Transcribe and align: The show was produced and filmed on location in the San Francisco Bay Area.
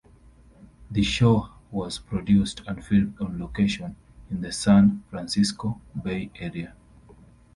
The 0.89 1.03
show 1.03 1.49
was 1.69 1.99
produced 1.99 2.63
and 2.65 2.83
filmed 2.83 3.21
on 3.21 3.37
location 3.37 3.97
in 4.31 4.41
the 4.41 4.51
San 4.51 5.03
Francisco 5.11 5.79
Bay 6.01 6.31
Area. 6.39 6.73